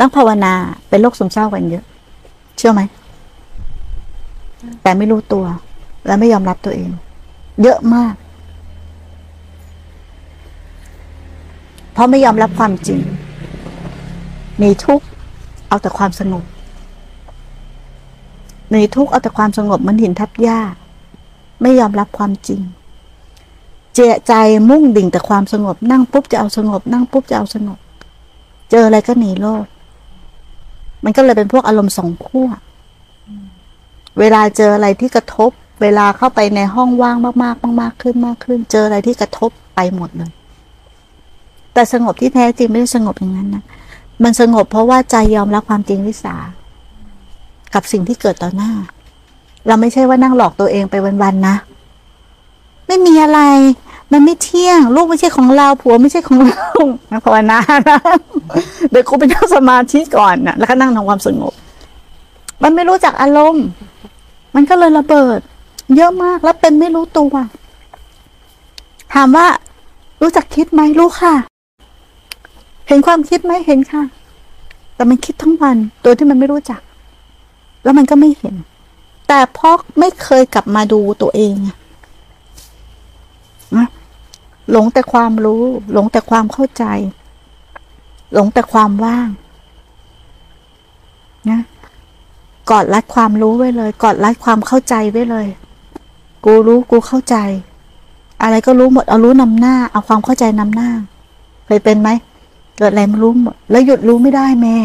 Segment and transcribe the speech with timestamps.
[0.00, 0.54] นักภาวนา
[0.88, 1.84] เป็นโรคซึมเศร้ากันเยอะ
[2.56, 2.80] เชื่อไหม
[4.82, 5.44] แต่ไม่รู้ตัว
[6.06, 6.90] และไม่ยอมรับตัวเอง
[7.62, 8.14] เยอะมาก
[11.92, 13.00] เพราะไม่ยอมรับความจริง
[14.62, 15.04] มีทุกข์
[15.68, 16.44] เอาแต่ความสงบ
[18.74, 20.60] มีทุกข์เอาแต่ความสงบมันหินทับหญ้า
[21.62, 22.60] ไม่ยอมรับความจริง
[23.94, 24.32] เจใจ
[24.68, 27.78] มุ่งดิ่งแต่ความสงบ นั่งปุ๊บจะเอาสงบ นั่งปุ๊บจะเอาสงบ
[28.70, 29.64] เจออะไรก็หนีโลก
[31.04, 32.48] มันก็เลยเป็นพวกอารมณ์สองขั้ว
[34.18, 35.50] เวลาเจออะไรที่กระทบ
[35.82, 40.30] เวลาเข้าไปในห้องว่างมากๆมากๆขึ้นมากขึ้น เจออะไรที่กระทบไปหมดเลย
[41.74, 43.64] แต่สงบที่แท้จริงไม่ได้สงบอย่างนั้นนะ
[44.22, 46.36] มันสงบเพราะว่าใจยอมรับความจริงวิสา
[47.74, 48.72] กับสิ่งที่เกิดต่อหน้า
[49.66, 51.56] เราไม่ใช่ว่านั่งหลอกตัวเองไปวันๆนะ
[52.86, 53.40] ไม่มีอะไร
[54.12, 56.66] มันไม่เที่ยง ลูกไม่ใช่ของเรา ผัวไม่ใช่ของเรา
[57.10, 57.98] นะภาวนานะ
[58.90, 61.52] เดี๋ยวกูไปนั่งสมาธิก่อนนะแล้วก็นั่งทำความสงบ
[62.62, 63.66] มันไม่รู้จักอารมณ์
[64.54, 65.40] มันก็เลยระเบิด
[65.96, 67.34] เยอะมากแล้วเป็นไม่รู้ตัว
[69.14, 69.46] ถามว่า
[70.22, 71.34] รู้จักคิดไหมรู้ค่ะ
[72.88, 74.02] เห็นความคิดไหมเห็นค่ะ
[74.94, 76.80] แต่มันคิดทั้งวันโดยที่มันไม่รู้จัก
[77.84, 78.54] แล้วมันก็ไม่เห็น
[79.28, 81.76] แต่เพราะไม่เคยกลับมาดูตัวเองอะ
[83.76, 83.88] นะ
[84.70, 86.84] หลงแต่ความรู้ หลงแต่ความเข้าใจ
[88.34, 89.28] หลงแต่ความว่าง
[91.50, 91.60] นะ
[92.70, 95.46] กอดรัดความรู้ไว้เลย กอดรัดความเข้าใจไว้เลย
[96.44, 97.36] กูรู้กูเข้าใจ
[98.42, 100.90] อะไรก็รู้หมดเอารู้นำหน้า เอาความเข้าใจนำหน้า
[101.66, 102.08] เคยเป็นไหม
[102.78, 104.76] เกิดอะไรไม่รู้หมดแล้วหยุดรู้ไม่ได้แม่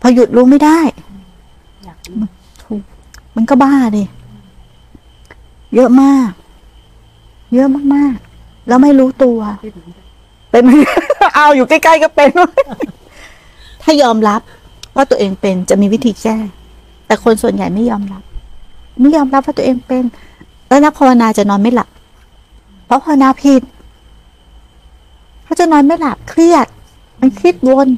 [0.00, 0.78] พอหยุดรู้ไม่ได้
[1.84, 2.20] อยากรู้
[2.62, 2.82] ถูก
[3.36, 4.04] มันก็บ้าดิ
[5.74, 6.30] เยอะมาก
[7.54, 9.38] เยอะมากๆ แล้วไม่รู้ตัว
[10.50, 10.70] เป็นไหม
[11.18, 12.30] เอาอยู่ใกล้ๆก็เป็น
[13.82, 14.40] ถ้ายอมรับ
[14.96, 16.36] ว่าตัวเองเป็นจะมีวิธีแก้
[17.06, 18.22] แต่คนส่วนใหญ่ไม่ยอมรับ
[19.00, 20.04] ไม่ยอมรับว่าตัวเองเป็น
[20.68, 21.88] แล้วนักภาวนาจะนอนไม่หลับ
[22.86, 23.62] เพราะภาวนาผิด
[25.44, 26.66] เขาจะนอนไม่หลับเครียด
[27.20, 27.88] มันคิดวน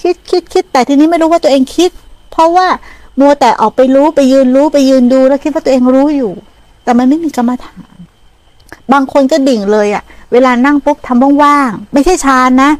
[0.00, 1.90] คิดคิดคิดแต่ทีนี้ไม่รู้ว่าตัวเองคิด
[2.32, 2.66] เพราะว่า
[3.20, 6.32] มัวแต่ออกไปรู้ไปยืนรู้ไปยืนดูแล้วคิดว่าตัวเองรู้อยู่
[6.84, 7.93] แต่มันไม่มีกรรมฐาน
[8.92, 10.02] บางคนก็ดิ่งเลยอะ่ะ
[10.32, 12.70] เวลานั่งปุ๊บทำว่างๆไม่ใช่ฌานนะ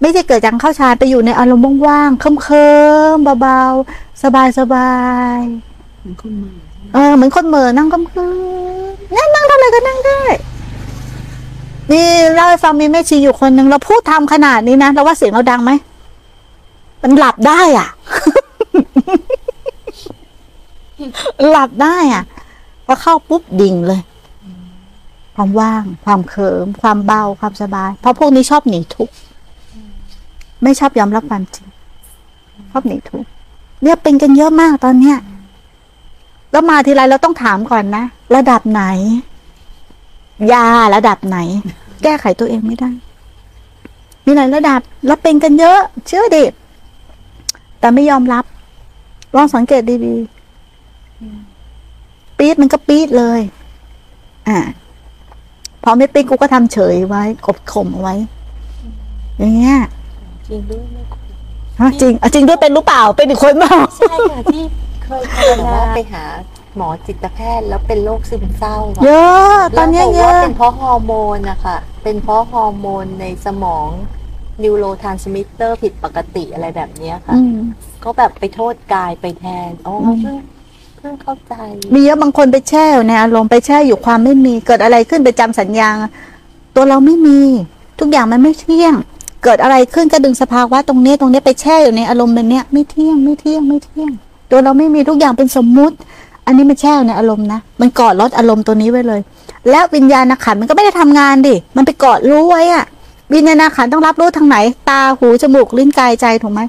[0.00, 2.68] ไม่ใช่เกิดจากเข้าฌานไปอยู่ในอารมณ์ว่างๆเคิ
[3.14, 4.22] มๆเบาๆ
[4.58, 4.92] สบา
[5.38, 6.54] ยๆเหมือนคนมือ
[6.94, 8.32] เออเหมือนคนเหม่อนั่งก็คือ
[9.16, 10.22] นั่งนั่งเท่าไหร่ก็นั่งได้
[11.92, 15.70] นี่เล่าให้ฟังมีแม่ชีอยู่คนหนึ่งเราพูดทำขนาดนี้นะเราว่าเสียงเราดังไหม
[17.02, 17.88] มันหลับได้อะ
[21.50, 22.22] หลับได้อะ
[22.86, 24.00] พอเข้าปุ๊บดิ่งเลย
[25.34, 29.14] ความว่าง ความเขิม ความเบา ความสบาย เพราะพวกนี้ชอบหนีทุกข์
[30.62, 31.66] ไม่ชอบยอมรับความจริง
[32.70, 33.28] ชอบหนีทุกข์
[33.82, 35.18] เนี่ยเป็นกันเยอะมากตอนเนี้ย
[36.52, 38.04] แล้วมาทีไรเราต้องถามก่อนนะ
[38.36, 38.82] ระดับไหน
[40.52, 41.38] ยาระดับไหน
[42.02, 42.90] แก้ไขตัวเองไม่ได้
[44.24, 46.44] มีหลายระดับแล้วเป็นกันเยอะ เชื่อดิ
[47.80, 48.44] แต่ไม่ยอมรับ
[49.36, 53.40] ลองสังเกตดีๆปี๊ดมันก็ปี๊ดเลย
[54.48, 54.58] อ่า
[55.84, 58.14] พอไม่ปี๊ดกูก็ทำเฉยไว้กบข่มเอาไว้
[59.38, 59.78] อย่างเงี้ย
[60.48, 61.18] จริงด้วยไหมครู
[61.80, 64.64] ฮะจริงอะจริงด้วยเป็นหรือเปล่าเป็นอีกคนเปล่าใช่ค่ะที่
[65.04, 66.24] เคยภาวนาไปหา
[66.76, 73.88] หมอจิตแพทย์แล้วเป็นโรคซึมเศร้าอะเยอะตอนเนี้ยแล้วบอกเลยว่าอะเป็นเพราะฮอร์โมนนะคะเป็นเพราะฮอร์โมนในสมอง
[74.62, 77.56] neurotransmitter ผิดปกติอะไรแบบเนี้ยค่ะอืม
[78.04, 81.54] ก็แบบไปโทษกายไปแทนอ๋ออมเพิ่งเพิ่งเข้าใจ
[81.94, 85.90] มีเยอะบางคนไปแช่อยู่ในอารมณ์ไปแช่อยู่ความไม่มี เกิดอะไรขึ้นไปจำสัญญา
[86.74, 87.38] ตัวเราไม่มี
[88.00, 88.94] ทุกอย่างมันไม่เที่ยง
[89.44, 94.10] เกิดอะไรขึ้นก็ดึงสภาวะตรงนี้ตรงนี้ไปแช่อยู่ในอารมณ์แบบเนี้ยไม่เที่ยงไม่เที่ยงไม่เที่ยง
[94.50, 95.96] ตัวเราไม่มีทุกอย่างเป็นสมมุติ
[96.46, 99.20] อันนี้มันแช่อยู่ในอารมณ์นะมันกอดลดอารมณ์ตัวนี้ไว้เลย
[99.70, 102.84] แล้ววิญญาณขันมันก็ไม่ได้ทำงานดิมันไปกาะรู้ไว้อะ
[103.34, 104.56] วิญญาณขันต้องรับรู้ทางไหน
[104.90, 106.60] ตาหูจมูกลิ้นกายใจถูกไหม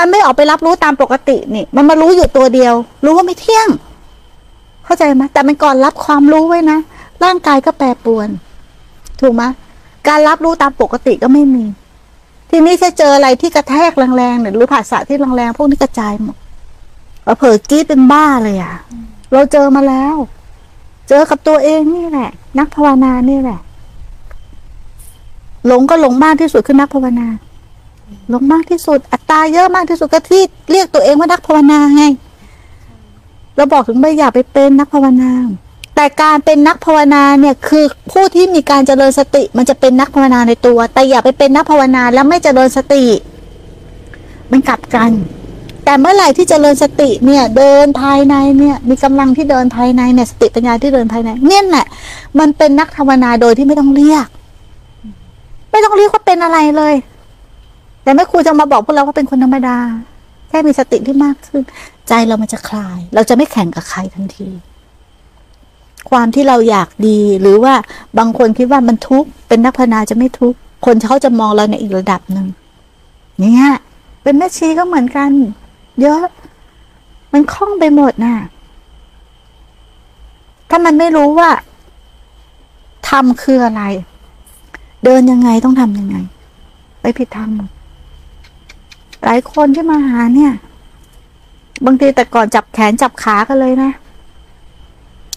[0.00, 2.74] มันไม่ออกไปรับรู้ตามปกตินี่ มันมารู้อยู่ตัวเดียว
[3.04, 3.68] รู้ว่าไม่เที่ยง
[4.84, 6.78] เข้าใจไหมแต่มันก่อนรับความรู้ไว้นะ
[7.24, 8.28] ร่างกายก็แปรปรวน
[9.20, 9.42] ถูกไหม
[10.08, 11.64] การรับรู้ตามปกติก็ไม่มี
[12.50, 16.36] ทีนี้ถ้าเจออะไรที่กระแทกแรงๆหรือภาษาที่แรงๆพวกนี้กระจายหมด
[17.38, 18.74] เผลอๆกรีดเป็นบ้าเลยอะ
[19.32, 20.14] เราเจอมาแล้ว
[21.08, 23.60] เจอกับตัวเองนี่แหละ นักภาวนานี่แหละ
[25.66, 27.26] หลงก็หลงมากที่สุดคือนักภาวนา
[28.32, 32.04] ลงมากที่สุด อัตตราเยอะมากที่สุดก็ที่เรียกตัวเองว่านักภาวนาไง
[33.56, 35.30] เราบอกถึงไม่อย่าไปเป็นนักภาวนา
[35.96, 43.04] แต่การเป็นนักภาวนาเนี่ยคือผู้ที่มีการเจริญสติ มันจะเป็นนักภาวนาในตัว แต่อย่าไปเป็นนักภาวนาแล้วไม่เจริญสติ
[44.50, 45.10] มันกลับกัน
[45.84, 51.86] แต่เมื่อไหร่ที่เจริญสติเนี่ยเดินภายในเนี่ย มีกำลังที่เดินภายในเนี่ยสติปัญญาที่เดินภายในเนี่ยแหละ
[52.38, 54.26] มันเป็นนักภาวนาโดยที่ไม่ต้องเรียก
[55.70, 56.94] ไม่ต้องเรียกว่าเป็นอะไรเลย
[58.02, 59.76] แต่แม่ครูจะมาบอกพวกเราว่าเป็นคนธรรมดา
[60.48, 61.62] แค่มีสติที่มากขึ้น
[62.08, 64.48] ใจเรามันจะคลาย เราจะไม่แข่งกับใครทันที
[66.10, 67.74] ความที่เราอยากดีหรือว่า
[68.18, 72.46] บางคนคิดว่ามันทุกข์เป็นนักภาวนาจะไม่ทุกข์คนเขาจะมองเราในอีกระดับหนึ่ง
[73.40, 73.66] เนี่ย
[74.22, 75.30] เป็นแม่ชีก็เหมือนกัน
[76.02, 76.24] เยอะ
[77.32, 78.36] มันคล่องไปหมดน่ะ
[80.70, 81.50] ถ้ามันไม่รู้ว่า
[83.08, 83.82] ทำคืออะไร
[85.04, 86.16] เดินยังไงต้องทำยังไง
[87.00, 87.70] ไปผิดทางหมด
[89.24, 90.52] หลายคนที่มาหาเนี่ย
[91.86, 93.90] บางทีแต่ก่อนจับแขนจับขากันเลยนะ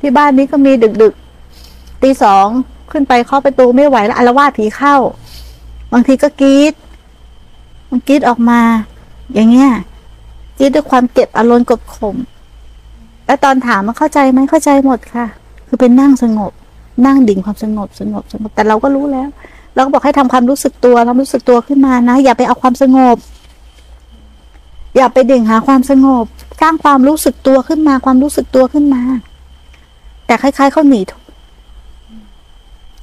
[0.00, 0.72] ที่บ้านนี้ก็มี
[1.02, 2.46] ดึกๆตีสอง
[2.90, 4.96] ขึ้นไปเคาะประตูไม่ไหวแล้วอารวาสผีเข้า
[5.92, 6.74] บางทีก็กรีด
[7.90, 8.60] มันกรีดออกมา
[9.34, 9.70] อย่างเงี้ย
[10.58, 12.16] กรีดด้วยความเก็บอารมณ์กดข่ม
[13.26, 15.26] แล้วตอนถามมันเข้าใจไหมเข้าใจหมดค่ะ
[15.68, 16.52] คือเป็นนั่งสงบ
[17.06, 19.28] นั่งดิ่งความสงบสงบสงบแต่เราก็รู้แล้ว
[19.74, 23.16] เราก็บอกให้ทำความรู้สึกตัวควารู้สึกตัวขึ้นมานะ อย่าไปเอาความสงบ
[24.96, 26.24] อย่าไปดิ่งหาความสงบ
[26.60, 29.02] สร้างความรู้สึกตัวขึ้นมา ความรู้สึกตัวขึ้นมา
[30.26, 31.22] แต่คล้ายๆเขาหนีทุก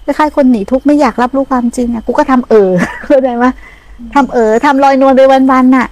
[0.06, 2.70] คล้ายๆคนหนีทุกไม่อยากรับรู้ความจริงอะกูก็ทำเออ
[3.06, 3.46] เข้าใจไหม
[4.14, 5.88] ทำเออทำลอยนวลไปวันๆน่ะ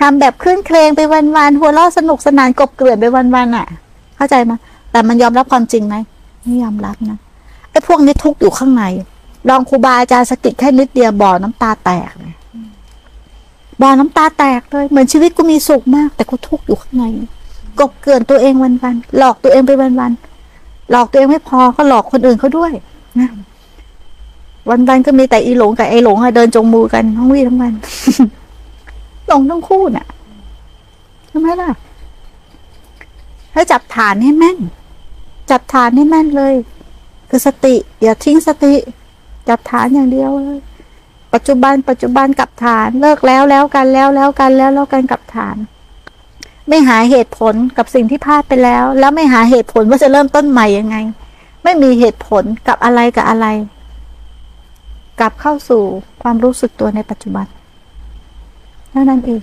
[0.00, 3.66] ทำแบบคลื่นเครงไปวันๆหัวเราะสนุกสนานกบเกลื่อนไปวันๆน่ะ
[4.16, 4.52] เข้าใจไหม
[4.92, 5.96] แต่มันยอมรับความจริงไหม
[6.44, 7.18] ไม่ยอมรับนะ
[7.70, 8.84] ไอ้พวกนี้ทุกอยู่ข้างใน
[9.48, 12.34] ลองครูบาอาจารย์สกิดแค่นิดเดียวบ่อน้ำตาแตกเลย
[13.80, 17.04] บ่อน้ำตาแตกเลย เหมือนชีวิตกูมีสุขมาก แต่กูทุกข์อยู่ข้างใน
[17.78, 22.72] กบเกลื่อนตัวเองวันๆหลอกตัวเองไปวันๆหลอกตัวเองไม่พอก็หลอกคนอื่นเขาด้วย
[23.20, 23.30] นะ
[24.68, 27.72] วันๆก็มีแต่อีหลงกับไอหลงอะเดินจงมือกันทั้งวี่ทั้งวัน
[29.28, 30.06] หลงทั้งคู่น่ะ
[31.28, 31.70] ใช่ไหมล่ะ
[33.54, 34.58] ถ้าจับฐานให้แม่น
[35.50, 36.54] จับฐานให้แม่นเลย
[37.28, 38.74] คือสติ อย่าทิ้งสติ
[39.48, 40.58] จับฐานอย่างเดียวเลย
[41.34, 45.56] ปัจจุบัน ปัจจุบันกับฐาน เลิกแล้วแล้วกันแล้วแล้วกันแล้วแล้วกันกับฐาน
[46.68, 50.96] ไม่หาเหตุผลกับสิ่งที่พลาดไปแล้ว แล้วไม่หาเหตุผลว่าจะเริ่มต้นใหม่ยังไง
[51.64, 53.46] ไม่มีเหตุผลกับอะไรกับอะไร
[55.20, 55.82] กลับเข้าสู่
[56.22, 57.46] ความรู้สึกตัวในปัจจุบัน
[58.90, 59.42] เท่านั้นเอง